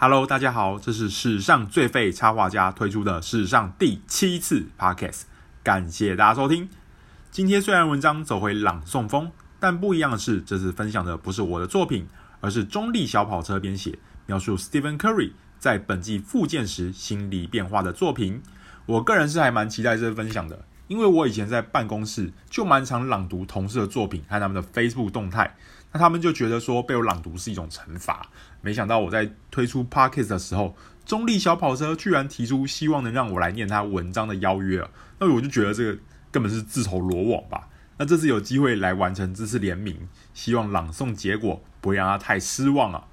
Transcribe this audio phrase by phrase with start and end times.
[0.00, 5.22] Hello，大家好，这是史上最废插画家推出的史上第七次 Podcast，
[5.64, 6.68] 感谢大家收听。
[7.32, 12.06] 今天虽然文章走回朗诵风，但不一样的是，这次分享的不是我的作品，
[12.40, 18.40] 而是中立小跑车编写，描述 Stephen Curry 在本季复健时心理变化的作品。
[18.86, 25.54] 我个人是还蛮期待这次分享的，因为我以前在办公室就蛮常朗读同事的作品和他们的 Facebook 动态。
[25.92, 28.26] 那他们就觉得说被我朗读是一种惩罚，
[28.60, 34.86] 没想到我在推出 Podcast 的时候，中立小跑车居然提出希望能让我来念他文章的邀约，
[35.18, 35.98] 那我就觉得这个
[36.30, 37.68] 根本是自投罗网吧。
[37.96, 43.04] 那这次有机会来完成这次联名，希望朗诵结果不会让他太失望啊。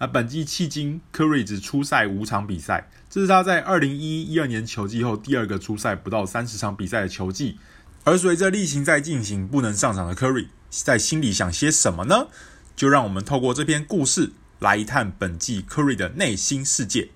[0.00, 7.58] 那本季迄今，Curry 只出赛五场比赛，这是他在二零一一、二年球季后第二个出赛不到三十场比赛的球季。
[8.04, 10.46] 而随着例行赛进行，不能上场的 Curry。
[10.70, 12.28] 在心里想些什么呢？
[12.74, 17.10] 就让我们透过这篇故事来一探本季 Curry 的内心世界。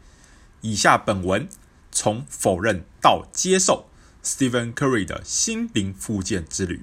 [0.60, 1.48] 以下本文
[1.91, 3.88] 从否认到接受
[4.23, 6.82] Stephen Curry 的心灵复健之旅。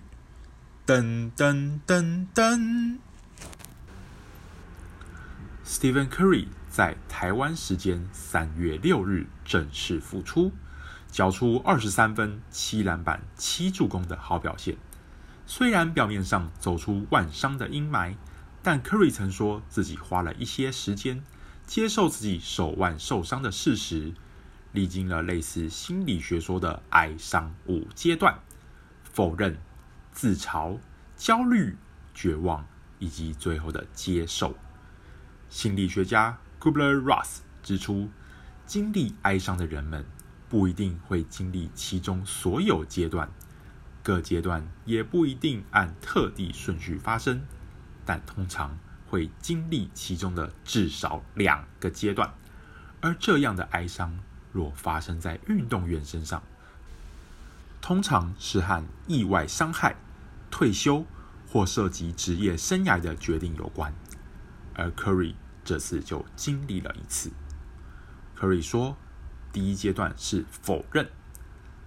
[0.87, 2.97] 噔噔噔噔
[5.65, 10.51] ，Stephen Curry 在台湾时间三月六日正式复出，
[11.09, 14.77] 缴出二十三分、七篮板、七助攻的好表现。
[15.45, 18.15] 虽然表面上走出腕伤的阴霾，
[18.63, 21.23] 但 Curry 曾说自己花了一些时间
[21.65, 24.13] 接受自己手腕受伤的事实，
[24.71, 28.39] 历经了类似心理学说的哀伤五阶段：
[29.03, 29.57] 否认、
[30.11, 30.77] 自嘲、
[31.17, 31.75] 焦虑、
[32.13, 32.65] 绝望，
[32.99, 34.55] 以及最后的接受。
[35.51, 38.09] 心理学家 Kubler-Ross 指出，
[38.65, 40.05] 经历哀伤的人们
[40.47, 43.29] 不一定会经历其中所有阶段。
[44.01, 47.41] 各阶段也不一定按特定顺序发生，
[48.05, 52.33] 但通常会经历其中的至少两个阶段。
[53.01, 54.17] 而这样的哀伤
[54.53, 56.41] 若发生在运动员身上，
[57.81, 59.97] 通常是和意外伤害、
[60.49, 61.05] 退休
[61.49, 63.93] 或涉及职业生涯的决定有关。
[64.73, 67.31] 而 Curry 这次就经历了一次。
[68.37, 68.97] Curry 说，
[69.51, 71.09] 第一阶段是否认。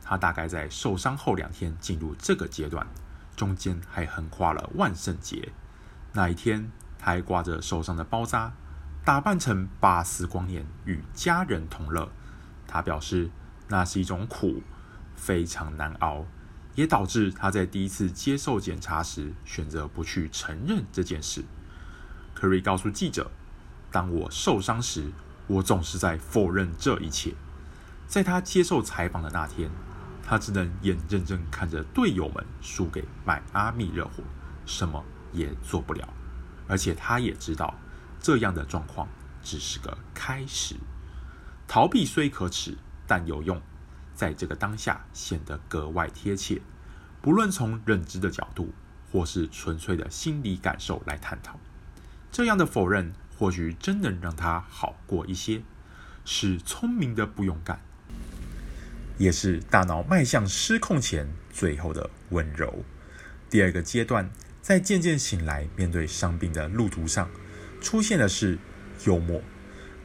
[0.07, 2.87] 他大概在受伤后两天进入这个阶段，
[3.35, 5.51] 中间还横跨了万圣节。
[6.13, 8.53] 那一天，他还挂着受伤的包扎，
[9.03, 12.13] 打扮成巴斯光年与家人同乐。
[12.67, 13.31] 他表示，
[13.69, 14.63] 那是一种苦，
[15.17, 16.27] 非常难熬，
[16.75, 21.45] 也导致他在第一次接受检查时选择不去承认这件事。
[22.39, 23.31] Curry 告诉记者
[23.95, 25.13] ：“当我受伤时，
[25.47, 27.33] 我总是在否认这一切。”
[28.09, 29.71] 在他接受采访的那天。
[30.27, 34.25] 他只能眼睁睁看着队友们输给迈阿密热火，
[34.65, 36.09] 什么也做不了。
[36.67, 37.75] 而且他也知道，
[38.19, 39.07] 这样的状况
[39.43, 40.77] 只是个开始。
[41.69, 43.61] 逃避虽可耻，但有用，
[44.15, 46.63] 在这个当下显得格外贴切。
[47.21, 48.73] 不论从认知的角度，
[49.13, 51.61] 或是纯粹的心理感受来探讨，
[52.33, 55.63] 这样的否认或许真能让他好过一些。
[56.25, 57.81] 是聪明的不勇敢。
[59.17, 62.85] 也是大脑迈向失控前最后的温柔。
[63.49, 64.29] 第二个阶段，
[64.61, 67.31] 在渐渐醒来、面对伤病的路途上，
[67.81, 68.59] 出现的是
[69.07, 69.41] 幽默。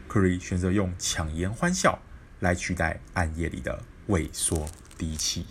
[0.07, 1.99] Curry 选择用强颜欢笑
[2.39, 5.45] 来取代暗夜里的畏缩低气。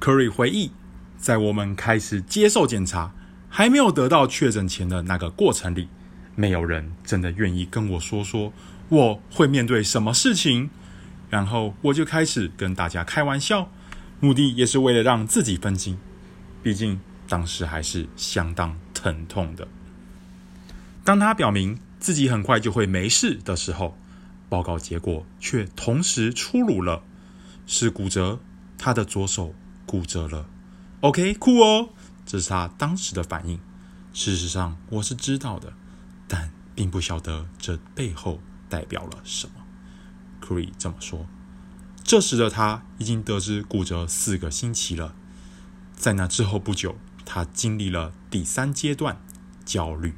[0.00, 0.70] Curry 回忆，
[1.18, 3.12] 在我们开始接受检查、
[3.48, 5.88] 还没有得到确诊前的那个过程里，
[6.40, 8.50] 没有人真的愿意跟我说说
[8.88, 10.70] 我会面对什么事情。
[11.28, 13.70] 然后我就开始跟大家开玩笑，
[14.18, 15.96] 目的也是为了让自己分心。
[16.60, 19.68] 毕竟当时还是相当疼痛的。
[21.04, 23.96] 当他表明自己很快就会没事的时候，
[24.48, 27.04] 报告结果却同时出炉了，
[27.66, 28.40] 是骨折，
[28.76, 29.54] 他的左手
[29.86, 30.46] 骨折了。
[31.02, 31.90] OK，酷哦，
[32.26, 33.60] 这是他当时的反应。
[34.12, 35.72] 事实上我是知道的，
[36.80, 38.40] 并不晓得这背后
[38.70, 39.52] 代表了什么。
[40.40, 41.26] Curry 这么说，
[42.02, 45.14] 这时的他已经得知骨折四个星期了。
[45.94, 46.96] 在那之后不久，
[47.26, 49.20] 他经历了第三阶段
[49.62, 50.14] 焦虑。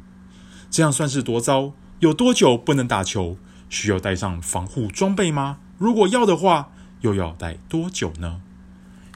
[0.71, 1.73] 这样算是多糟？
[1.99, 3.37] 有多久不能打球？
[3.69, 5.59] 需要带上防护装备吗？
[5.79, 6.71] 如果要的话，
[7.01, 8.41] 又要带多久呢？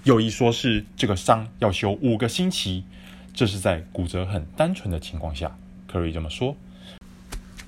[0.02, 2.82] 有一说是这个伤要修五个星期，
[3.32, 5.56] 这是在骨折很单纯的情况下
[5.88, 6.56] ，Curry 这么说。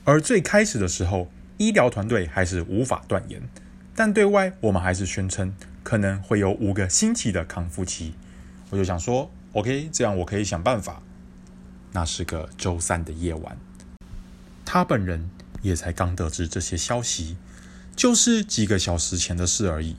[0.09, 3.47] 而最开始的时候，医疗团队还是无法断言，
[3.95, 8.15] 但对外我们还是宣称可能会有五个星期的康复期。
[8.71, 11.03] 我就想说，OK，这样我可以想办法。
[11.93, 13.59] 那是个周三的夜晚，
[14.65, 15.29] 他本人
[15.61, 17.37] 也才刚得知这些消息，
[17.95, 19.97] 就是几个小时前的事而已。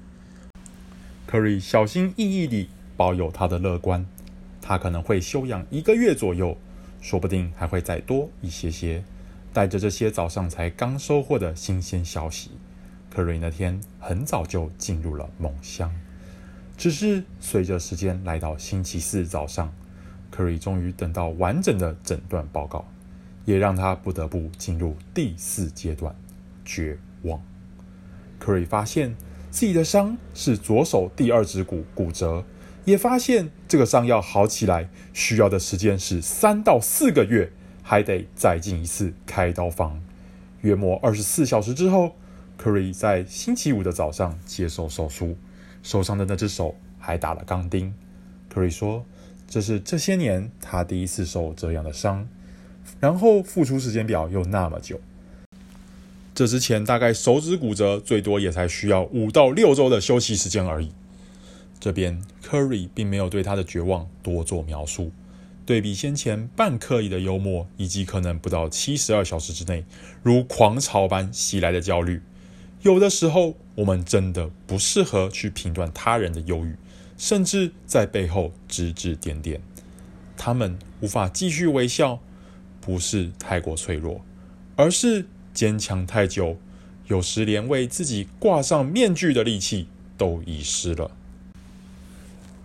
[1.30, 4.08] Curry 小心翼翼地保有他的乐观，
[4.60, 6.58] 他可能会休养一个月左右，
[7.00, 9.04] 说不定还会再多一些些。
[9.52, 12.52] 带着这些早上才刚收获的新鲜消息
[13.14, 15.92] ，Curry 那天很早就进入了梦乡。
[16.78, 19.74] 只是随着时间来到星期四早上
[20.34, 22.86] ，Curry 终于等到完整的诊断报告，
[23.44, 26.16] 也让他不得不进入第四阶段——
[26.64, 27.42] 绝望。
[28.40, 29.16] Curry 发现
[29.52, 32.46] 自己的伤是左手第二指骨骨折，
[32.86, 37.52] 也发现这个伤要好起来需要的时间是三到四个月。
[37.90, 40.00] 还得再进一次开刀房，
[40.62, 42.16] 约莫二十四小时之后
[42.62, 45.36] ，Curry 在星期五的早上接受手术，
[45.82, 47.92] 受伤的那只手还打了钢钉。
[48.54, 49.04] Curry 说
[49.50, 52.28] ：“这是这些年他第一次受这样的伤，
[53.00, 55.02] 然后复出时间表又那么久。
[56.36, 60.92] 这之前大概手指骨折，最多也才需要五到六周的休息时间而已。”
[61.82, 65.12] 这边 Curry 并没有对他的绝望多做描述。
[65.70, 69.86] 对比先前半刻意的幽默，以及可能不到七十二小时之内
[70.24, 72.24] 如狂潮般袭来的焦虑，
[72.82, 76.76] 有的时候我们真的不适合去评断他人的忧郁，
[77.20, 79.62] 甚至在背后指指点点。
[80.36, 82.20] 他们无法继续微笑，
[82.82, 84.26] 不是太过脆弱，
[84.76, 86.58] 而是坚强太久，
[87.06, 89.88] 有时连为自己挂上面具的力气
[90.18, 91.12] 都遗失了。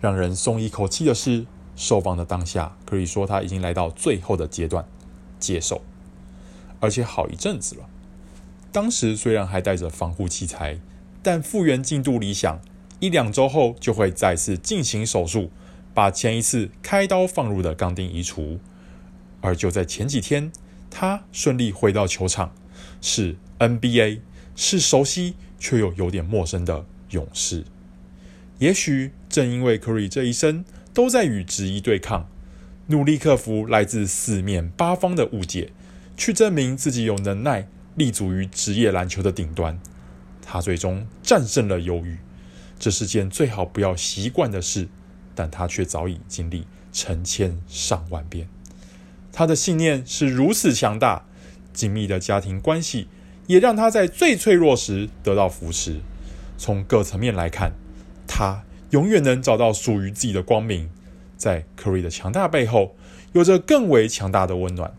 [0.01, 4.85] 让人松一口气的是，受访的当下，可以说他已经来到最后的阶段，
[5.39, 5.81] 接受，
[6.79, 7.89] 而且好一阵子了。
[8.71, 10.79] 当时虽然还带着防护器材，
[11.21, 12.59] 但复原进度理想，
[12.99, 15.49] 一两周后就会再次进行手术，
[15.93, 18.59] 把前一次开刀放入的钢钉移除。
[19.41, 20.51] 而就在前几天，
[20.89, 22.53] 他顺利回到球场，
[23.01, 24.21] 是 NBA，
[24.55, 27.65] 是熟悉却又有点陌生的勇士。
[28.59, 30.63] 也许正因为库里这一生。
[30.95, 32.29] 都在与质疑对抗，
[32.87, 35.73] 努力克服来自四面八方的误解，
[36.15, 39.77] 去证明自己有能耐立足于职业篮球的顶端。
[40.41, 42.19] 他最终战胜了忧郁，
[42.79, 44.87] 这是件最好不要习惯的事，
[45.35, 48.47] 但他却早已经历成千上万遍。
[49.33, 51.25] 他的信念是如此强大，
[51.73, 53.09] 紧密的家庭关系
[53.47, 55.99] 也让他在最脆弱时得到扶持。
[56.57, 57.73] 从各层面来看，
[58.25, 58.63] 他。
[58.91, 60.89] 永远能找到属于自己的光明，
[61.35, 62.95] 在 Curry 的强大背后，
[63.33, 64.93] 有着更为强大的温暖，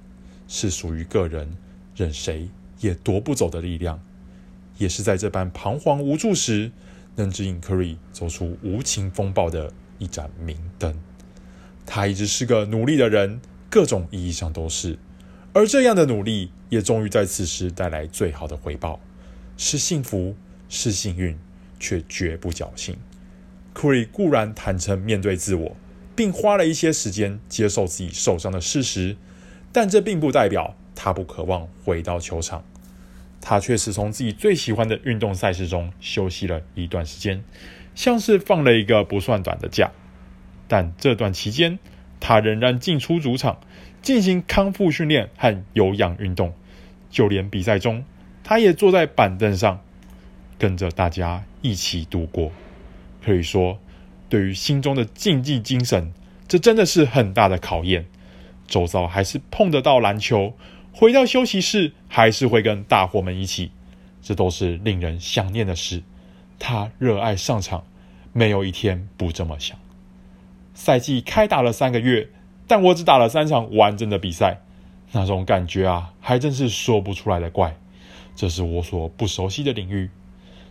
[0.49, 1.57] 是属于个人
[1.95, 2.49] 任谁
[2.81, 4.03] 也夺不走的力量，
[4.79, 6.71] 也是在这般彷徨无助时，
[7.15, 10.99] 能指引 Curry 走出无情风暴的一盏明灯。
[11.87, 13.41] 他一直是个努力的人，
[13.71, 14.99] 各种意义上都是，
[15.53, 19.01] 而这样的努力，也终于在此时带来最好的回报，
[19.57, 20.35] 是幸福，
[20.69, 21.39] 是幸运，
[21.79, 22.97] 却绝不侥幸。
[23.77, 25.77] Curry 固然坦诚面对自我，
[26.17, 29.17] 并花了一些时间接受自己受伤的事实，
[29.71, 32.65] 但这并不代表他不渴望回到球场。
[33.43, 37.45] 他确实从自己最喜欢的运动赛事中休息了一段时间，
[37.95, 39.93] 像是放了一个不算短的假。
[40.67, 41.79] 但这段期间，
[42.19, 43.61] 他仍然进出主场，
[44.01, 46.55] 进行康复训练和有氧运动，
[47.11, 48.05] 就连比赛中，
[48.43, 49.85] 他也坐在板凳上，
[50.59, 52.51] 跟着大家一起度过。
[53.27, 53.77] 可以说，
[54.29, 56.13] 对于心中的竞技精神，
[56.47, 58.07] 这真的是很大的考验。
[58.69, 60.55] 周遭还是碰得到篮球，
[60.93, 63.73] 回到休息室还是会跟大伙们一起，
[64.23, 66.05] 这都是令人想念的事。
[66.61, 67.85] 他热爱上场，
[68.33, 69.77] 没有一天不这么想。
[70.73, 72.29] 赛季开打了三个月，
[72.69, 74.61] 但我只打了三场完整的比赛，
[75.11, 77.77] 那种感觉啊，还真是说不出来的怪。
[78.37, 80.11] 这是我所不熟悉的领域。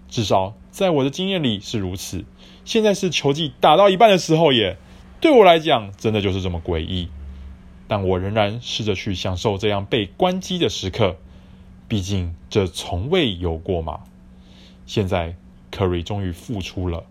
[0.07, 2.25] 至少在我的经验里是如此。
[2.63, 4.77] 现在是球季打到一半的时候也，
[5.21, 7.09] 对我来讲真的就是这么诡异。
[7.87, 11.17] 但我仍然试着去享受这样被关机的时刻，
[11.87, 14.01] 毕竟这从未有过嘛。
[14.87, 15.35] 现在
[15.75, 17.05] 库里终于复出了，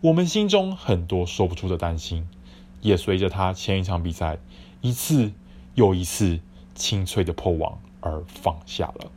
[0.00, 2.28] 我们心中很多说不出的担心，
[2.80, 4.38] 也随着他前一场比赛
[4.80, 5.32] 一次
[5.74, 6.38] 又一次
[6.76, 9.10] 清脆的破网而放下了。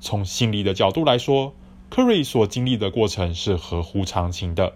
[0.00, 1.52] 从心理的角度来说
[1.90, 4.74] 科瑞所经历的过程是合乎常情的，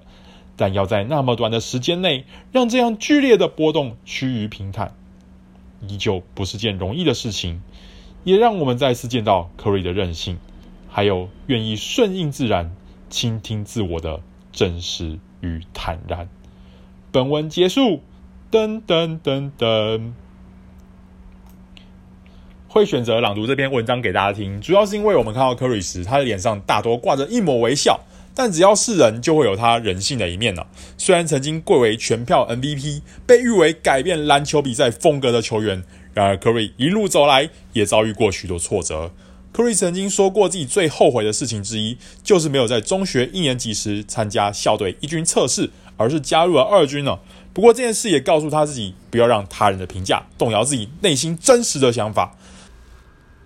[0.56, 4.94] 但要在那么短的时间内让这样剧烈的波动趋于平坦，
[5.86, 7.62] 依旧不是件容易的事情。
[8.24, 10.38] 也让我们再次见到科瑞的韧性，
[10.88, 12.74] 还有愿意顺应自然、
[13.10, 14.20] 倾听自我的
[14.52, 16.28] 真实与坦然。
[17.10, 18.00] 本文结束，
[18.50, 20.12] 噔噔噔噔。
[22.72, 28.00] 会选择朗读这篇文章给大家听，主要是因为我们看到科里时，他的脸上大多挂着一抹微笑。
[28.34, 30.64] 但只要是人，就会有他人性的一面呢。
[30.96, 39.10] 虽然曾经贵为全票 MVP，被誉为改变篮球比赛风格的球员，然而科里一路走来也遭遇过许多挫折。
[39.52, 47.18] 科里曾经说过自己最后悔的事情之一，就是没有在中学一年级时参加校队一军测试，而是加入了二军呢。
[47.52, 52.34] 不过这件事也告诉他自己，不要让他人的评价动摇自己内心真实的想法。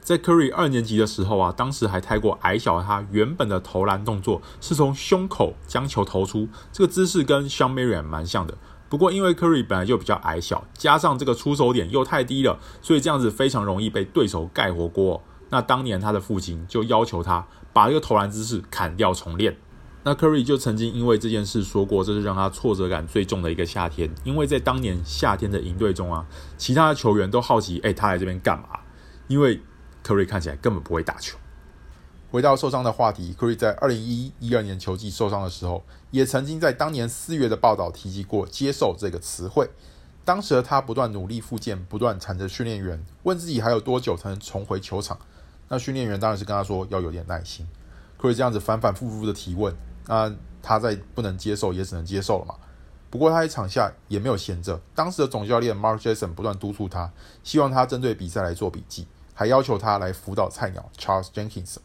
[0.06, 8.56] 在 Curry 二年级的时候啊，当时还太过矮小，他原本的投篮动作是从胸口将球投出，这个姿势跟 s h a n Marion 蛮像的。
[8.88, 15.20] 不过因为 Curry 本来就比较矮小，加上这个出手点又太低了，所以这样子非常容易被对手盖火锅。
[15.50, 19.56] 那当年他的父亲就要求他把这个投篮姿势砍掉重练。
[20.04, 26.24] 那 Curry 就曾经因为这件事说过，这是让他挫折感最重的一个夏天，因为在当年夏天的营队中啊，
[26.56, 28.68] 其他的球员都好奇，哎，他来这边干嘛？
[29.26, 29.60] 因为
[30.06, 31.36] 科瑞看起来根本不会打球。
[32.30, 35.82] 回到受伤的话题科瑞在二零一一、二年球季受伤的时候，
[36.12, 39.68] 也曾经在当年四月的报道提及过“接受”这个词汇。
[40.24, 45.18] 当时的他不断努力复健，不断缠着训练员，问自己还有多久才能重回球场。
[45.68, 47.66] 那训练员当然是跟他说要有点耐心。
[48.16, 49.74] 科瑞这样子反反复复的提问，
[50.06, 50.32] 那
[50.62, 52.54] 他在不能接受也只能接受了嘛。
[53.08, 57.10] 不过他在场下也没有闲着，当时的总教练 Mark Jason 不断督促他，
[57.42, 59.06] 希望他针对比赛来做笔记。
[59.38, 61.76] 还要求他来辅导菜鸟 Charles Jenkins。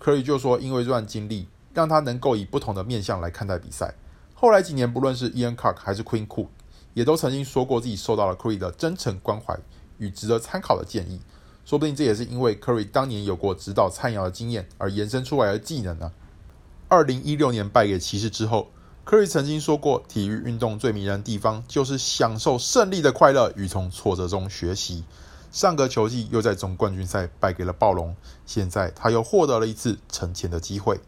[0.00, 3.94] Curry 就说，因为这段经历，让他能够以不同的面向来看待比赛。
[4.34, 6.48] 后来几年，不论是 Ian Clark 还是 Queen Cook，
[6.92, 9.56] 也都曾经说过自己受到了 Curry 的真诚关怀
[9.98, 11.20] 与值得参考的建议。
[11.64, 16.12] 说不定这也是因为 Curry 当年有过指导菜鸟的经验而延伸出来的技能呢。
[16.88, 18.70] 二零一六年败给骑士之后
[19.06, 25.04] ，Curry 曾经说过，体育运动最迷人的地方就是享受胜利的快乐与从挫折中学习。
[25.54, 30.98] 上个球季又在总冠军赛败给了暴龙，现在他又获得了一次成前的机会，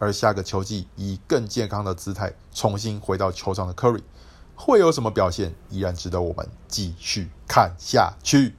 [0.00, 4.02] 而下个球季以更健康的姿态重新回到球场的 Curry
[4.56, 8.56] 会有什么表现，依然值得我们继续看下去。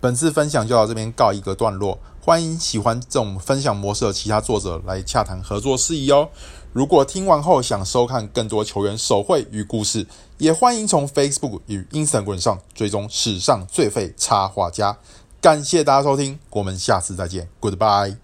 [0.00, 6.28] 本次分享就到这边告一个段落，欢迎喜欢这种分享模式的其他作者来洽谈合作事宜哦。
[6.72, 10.06] 如果听完后想收看更多球员手绘与故事，
[10.38, 14.96] 也欢迎从 Facebook 与 Instagram 上追踪史上最废插画家。
[15.40, 18.21] 感谢大家收听，我们下次再见，Goodbye。